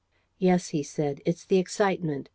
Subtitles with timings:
[0.39, 2.27] "Yes," he said, "it's the excitement.